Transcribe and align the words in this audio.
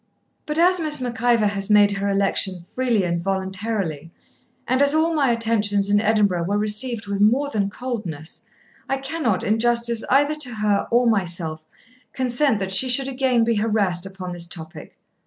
But 0.47 0.57
as 0.57 0.79
Miss 0.79 0.99
Mac 0.99 1.21
Ivor 1.21 1.45
has 1.45 1.69
made 1.69 1.91
her 1.91 2.09
election 2.09 2.65
freely 2.73 3.03
and 3.03 3.23
voluntarily, 3.23 4.09
and 4.67 4.81
as 4.81 4.95
all 4.95 5.13
my 5.13 5.29
attentions 5.29 5.91
in 5.91 6.01
Edinburgh 6.01 6.45
were 6.45 6.57
received 6.57 7.05
with 7.05 7.21
more 7.21 7.51
than 7.51 7.69
coldness, 7.69 8.43
I 8.89 8.97
cannot, 8.97 9.43
in 9.43 9.59
justice 9.59 10.03
either 10.09 10.33
to 10.33 10.55
her 10.55 10.87
or 10.91 11.05
myself, 11.05 11.61
consent 12.13 12.57
that 12.57 12.73
she 12.73 12.89
should 12.89 13.07
again 13.07 13.43
be 13.43 13.57
harassed 13.57 14.07
upon 14.07 14.31
this 14.33 14.47
topic. 14.47 14.97